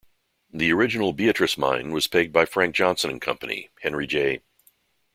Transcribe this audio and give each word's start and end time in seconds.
The 0.51 0.73
original 0.73 1.13
Beatrice 1.13 1.59
Mine 1.59 1.91
was 1.91 2.07
pegged 2.07 2.33
by 2.33 2.45
Frank 2.45 2.73
Johnson 2.73 3.11
and 3.11 3.21
Company, 3.21 3.69
Henry 3.83 4.07
J. 4.07 4.41